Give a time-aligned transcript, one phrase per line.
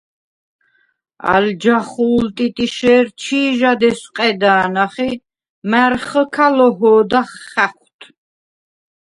[1.33, 5.11] ალ ჯახუ̄ლ ტიტიშე̄რ ჩი̄ჟად ესვყედა̄ნახ ი
[5.69, 7.99] მა̈რხჷ ქა ლოჰოდახ ხახვდ.